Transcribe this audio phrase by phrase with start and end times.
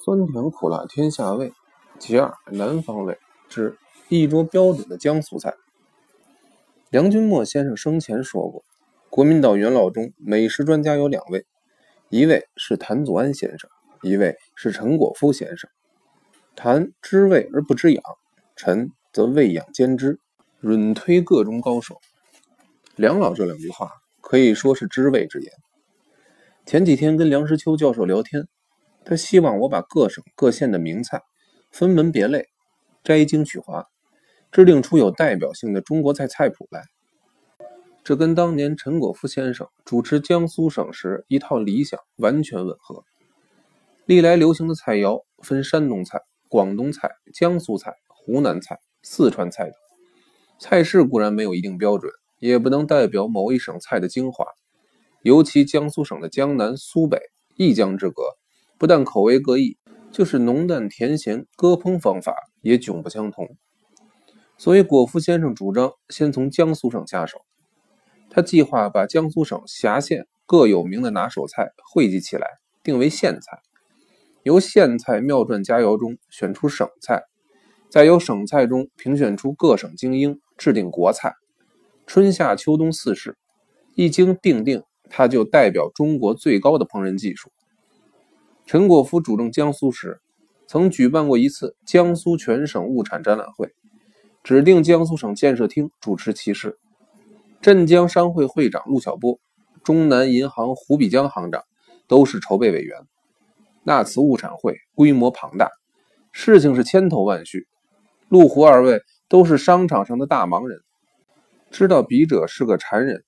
[0.00, 1.52] 酸甜苦辣天下味，
[1.98, 3.76] 其二南方味之
[4.08, 5.54] 一桌标准的江苏菜。
[6.88, 8.64] 梁君莫先生生前说过，
[9.10, 11.44] 国民党元老中美食专家有两位，
[12.10, 13.68] 一位是谭祖安先生，
[14.02, 15.68] 一位是陈果夫先生。
[16.54, 18.02] 谭知味而不知养，
[18.54, 20.20] 陈则味养兼知，
[20.60, 21.98] 允推各中高手。
[22.94, 23.90] 梁老这两句话
[24.20, 25.52] 可以说是知味之言。
[26.64, 28.46] 前几天跟梁实秋教授聊天。
[29.08, 31.22] 他希望我把各省各县的名菜
[31.70, 32.44] 分门别类，
[33.02, 33.86] 摘精取华，
[34.52, 36.84] 制定出有代表性的中国菜菜谱来。
[38.04, 43.02] 这跟当年陈果夫先生主持江苏省时一套理想完全吻合。
[44.04, 46.20] 历来流行的菜肴分山东菜、
[46.50, 49.72] 广东菜、江苏菜、湖南菜、四川菜等，
[50.58, 54.44] 菜式固然没有一定标准，也不能代表某一省菜的精华。
[55.22, 57.18] 尤其江苏省的江南、苏北
[57.56, 58.22] 一江之隔。
[58.78, 59.76] 不但口味各异，
[60.12, 63.56] 就是浓淡甜咸割烹方法也迥不相同。
[64.56, 67.40] 所以果夫先生主张先从江苏省下手。
[68.30, 72.46] 他计划把江苏省辖县各有名的拿手菜汇集起来，
[72.82, 73.60] 定为县菜。
[74.42, 77.24] 由县菜妙传佳肴中选出省菜，
[77.90, 81.34] 再由省菜中评选出各省精英，制定国菜。
[82.06, 83.36] 春夏秋冬四式，
[83.94, 87.50] 一经定定，它就代表中国最高的烹饪技术。
[88.68, 90.20] 陈果夫主政江苏时，
[90.66, 93.72] 曾举办过一次江苏全省物产展览会，
[94.44, 96.78] 指定江苏省建设厅主持其事。
[97.62, 99.40] 镇江商会会长陆小波、
[99.82, 101.64] 中南银行胡必江行长
[102.08, 102.98] 都是筹备委员。
[103.84, 105.70] 那次物产会规模庞大，
[106.30, 107.66] 事情是千头万绪。
[108.28, 110.80] 陆胡二位都是商场上的大忙人，
[111.70, 113.24] 知道笔者是个馋人，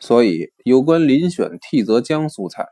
[0.00, 2.68] 所以有关遴选替责江苏菜。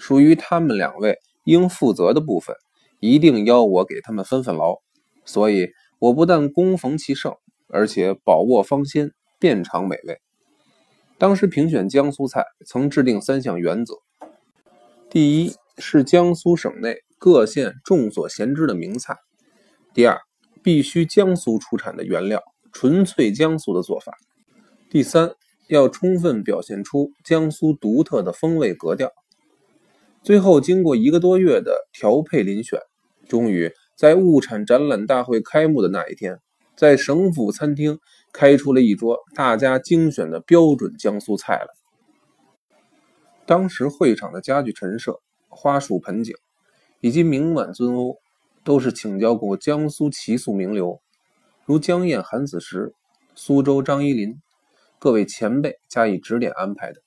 [0.00, 2.56] 属于他们两位应负责的部分，
[3.00, 4.78] 一定要我给他们分分劳。
[5.26, 7.36] 所以，我不但恭逢其盛，
[7.68, 10.18] 而且饱握芳鲜，遍尝美味。
[11.18, 13.96] 当时评选江苏菜，曾制定三项原则：
[15.10, 19.16] 第一是江苏省内各县众所贤知的名菜；
[19.92, 20.18] 第二，
[20.62, 22.42] 必须江苏出产的原料，
[22.72, 24.12] 纯粹江苏的做法；
[24.88, 25.34] 第三，
[25.68, 29.12] 要充分表现出江苏独特的风味格调。
[30.22, 32.78] 最后，经过一个多月的调配遴选，
[33.26, 36.38] 终于在物产展览大会开幕的那一天，
[36.76, 37.98] 在省府餐厅
[38.30, 41.68] 开出了一桌大家精选的标准江苏菜了。
[43.46, 46.34] 当时会场的家具陈设、花束盆景
[47.00, 48.18] 以及名碗尊瓯，
[48.62, 51.00] 都是请教过江苏奇素名流，
[51.64, 52.92] 如江燕、韩子时、
[53.34, 54.36] 苏州张一林
[54.98, 57.00] 各位前辈加以指点安排的。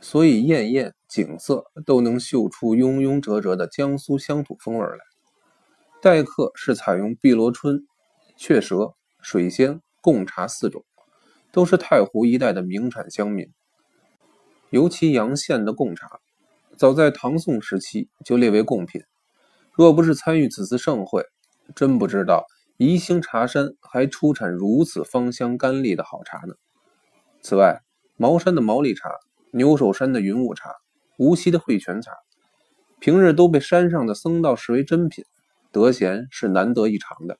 [0.00, 4.98] 所以艳艳景色都能嗅出雍雍折折的江苏乡土风味来。
[6.02, 7.86] 待客是采用碧螺春、
[8.36, 10.84] 雀舌、水仙、贡茶四种，
[11.52, 13.52] 都是太湖一带的名产香茗。
[14.70, 16.18] 尤其阳县的贡茶，
[16.76, 19.00] 早在唐宋时期就列为贡品。
[19.72, 21.24] 若不是参与此次盛会，
[21.76, 22.44] 真不知道
[22.76, 26.54] 宜兴茶山还出产如此芳香甘丽的好茶呢。
[27.40, 27.82] 此外，
[28.16, 29.12] 茅山的毛利茶。
[29.56, 30.74] 牛首山的云雾茶，
[31.16, 32.12] 无锡的汇泉茶，
[32.98, 35.24] 平日都被山上的僧道视为珍品，
[35.70, 37.38] 得闲是难得一尝的。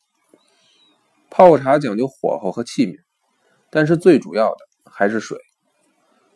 [1.31, 2.99] 泡茶讲究火候和器皿，
[3.71, 5.39] 但是最主要的还是水。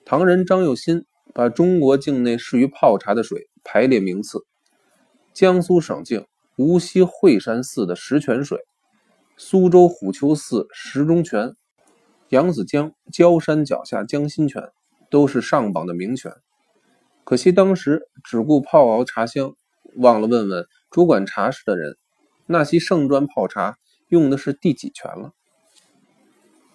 [0.04, 4.44] 唐人张又新把中国境内适于泡茶的水排列名次：
[5.32, 8.58] 江苏省境无锡惠山寺的石泉水，
[9.36, 11.54] 苏州虎丘寺石中泉，
[12.30, 14.70] 扬子江焦山脚下江心泉。
[15.10, 16.30] 都是上榜的名泉，
[17.28, 19.54] 可惜当时只顾泡熬茶香，
[19.96, 21.98] 忘了问问主管茶室的人，
[22.46, 23.76] 那些盛砖泡茶
[24.08, 25.32] 用的是第几泉了。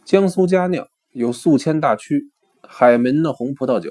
[0.05, 2.29] 江苏佳酿有宿迁大曲、
[2.61, 3.89] 海门的红葡萄酒、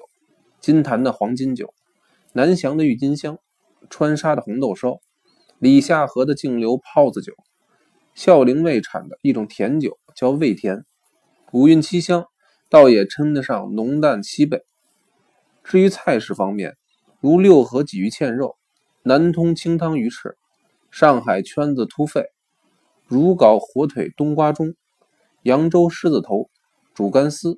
[0.61, 1.75] 金坛的黄金酒、
[2.33, 3.41] 南翔的郁金香、
[3.91, 5.01] 川沙的红豆烧、
[5.59, 7.33] 李下河的净流泡子酒、
[8.15, 10.85] 孝陵卫产的一种甜酒叫味甜，
[11.51, 12.25] 五韵七香。
[12.71, 14.63] 倒也称得上浓淡七倍。
[15.65, 16.77] 至于菜式方面，
[17.21, 18.57] 如六合鲫鱼嵌肉、
[19.03, 20.37] 南通清汤鱼翅、
[20.91, 22.27] 上海圈子突肺、
[23.07, 24.75] 如皋火腿冬瓜盅、
[25.43, 26.51] 扬州狮子头、
[26.95, 27.57] 煮干丝、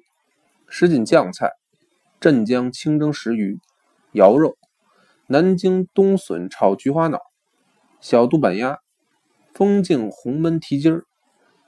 [0.69, 1.51] 什锦酱菜、
[2.21, 3.59] 镇江清蒸石鱼、
[4.13, 4.57] 肴肉、
[5.27, 7.19] 南京冬笋炒菊花脑、
[8.01, 8.79] 小肚板鸭、
[9.55, 11.05] 丰境红焖蹄筋儿、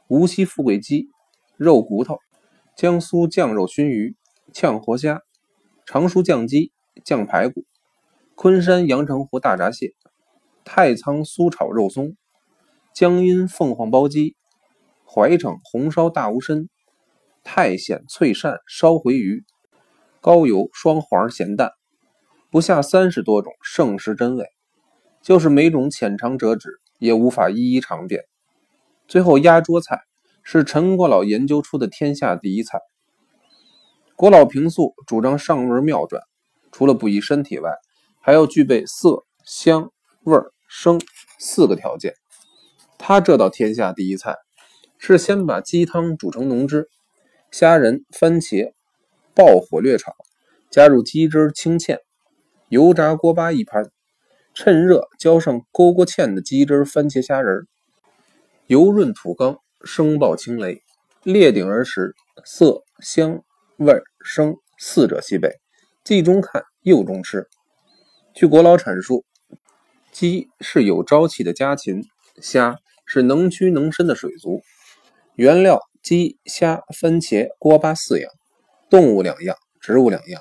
[0.09, 1.09] 无锡富贵鸡、
[1.57, 2.19] 肉骨头。
[2.77, 4.15] 江苏酱肉熏鱼、
[4.53, 5.23] 炝活虾、
[5.87, 6.73] 常熟酱鸡、
[7.05, 7.65] 酱排骨、
[8.35, 9.95] 昆山阳澄湖大闸蟹、
[10.65, 12.17] 太仓酥炒肉松、
[12.93, 14.35] 江阴凤凰煲鸡、
[15.05, 16.69] 怀城红烧大乌参、
[17.45, 19.45] 太县脆鳝烧回鱼、
[20.21, 21.71] 高邮双黄咸蛋，
[22.51, 24.45] 不下三十多种盛食珍味，
[25.23, 28.25] 就是每种浅尝辄止，也无法一一尝遍。
[29.07, 30.01] 最后压桌菜
[30.43, 32.81] 是陈国老研究出的天下第一菜。
[34.17, 36.23] 国老平素主张上味妙转，
[36.73, 37.71] 除了补益身体外，
[38.19, 39.91] 还要具备色、香、
[40.23, 40.35] 味、
[40.67, 40.99] 声
[41.39, 42.15] 四个条件。
[42.97, 44.35] 他这道天下第一菜，
[44.97, 46.89] 是先把鸡汤煮成浓汁，
[47.51, 48.73] 虾仁、番茄
[49.35, 50.15] 爆火略炒，
[50.71, 51.99] 加入鸡汁清芡，
[52.71, 53.91] 油炸锅巴一盘，
[54.55, 57.67] 趁热浇上勾过芡的鸡汁、番茄、虾仁，
[58.67, 60.83] 油润土缸，声爆清雷，
[61.23, 62.15] 列鼎而食，
[62.47, 63.43] 色香。
[63.79, 63.93] 味
[64.25, 65.51] 声四者西北，
[66.03, 67.47] 既中看又中吃。
[68.33, 69.27] 据国老阐述，
[70.11, 72.03] 鸡是有朝气的家禽，
[72.41, 74.63] 虾是能屈能伸的水族。
[75.35, 78.33] 原料鸡、虾、番茄、锅巴四样，
[78.89, 80.41] 动物两样，植物两样。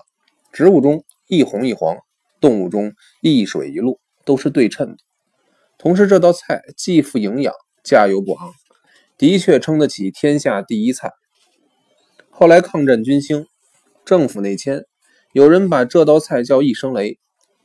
[0.53, 1.97] 植物中一红一黄，
[2.39, 4.97] 动物中一水一露，都是对称的。
[5.77, 7.53] 同时，这道菜既富营养，
[7.83, 8.53] 价又不昂，
[9.17, 11.11] 的确称得起天下第一菜。
[12.37, 13.47] 后来抗战军兴，
[14.03, 14.83] 政府内迁，
[15.31, 17.17] 有人把这道菜叫一声雷，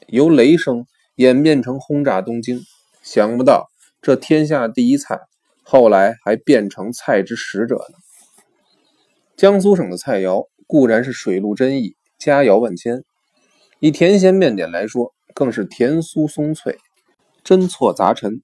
[0.06, 0.86] 由雷声
[1.16, 2.60] 演变成轰炸东京。
[3.02, 3.68] 想不到
[4.00, 5.18] 这天下第一菜，
[5.64, 7.98] 后来还变成菜之使者呢。
[9.36, 13.02] 江苏省的菜肴固然是水陆珍异，佳肴万千。
[13.80, 16.78] 以甜咸面点来说，更是甜酥松脆，
[17.42, 18.40] 真错杂陈。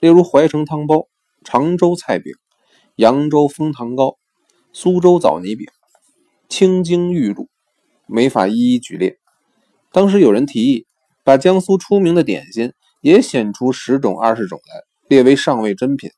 [0.00, 1.08] 例如淮城汤包、
[1.42, 2.34] 常州菜饼、
[2.96, 4.18] 扬州蜂糖糕。
[4.74, 5.66] 苏州枣泥饼、
[6.48, 7.50] 青京玉露，
[8.06, 9.18] 没法一一举列。
[9.92, 10.86] 当时有人提议，
[11.22, 12.72] 把江苏出名的点心
[13.02, 16.10] 也选出十种、二十种来列为上位珍品。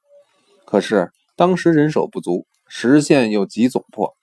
[0.64, 4.16] 可是当时人手不足，时限又极总迫，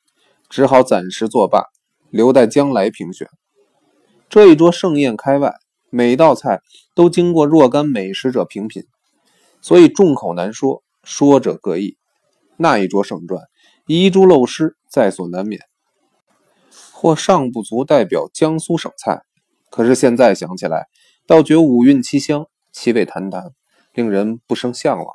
[0.49, 1.65] 只好暂时作罢，
[2.09, 3.27] 留待将来评选。
[4.29, 5.55] 这一桌盛宴开外，
[5.89, 6.61] 每道菜
[6.95, 8.85] 都经过若干美食者评品，
[9.61, 11.97] 所以众口难说，说者各异。
[12.57, 13.41] 那一桌盛馔。
[13.87, 15.61] 遗珠漏失在所难免，
[16.93, 19.23] 或尚不足代表江苏省菜。
[19.69, 20.87] 可是现在想起来，
[21.25, 23.51] 倒觉五韵七香，气味谈谈，
[23.93, 25.07] 令人不胜向往。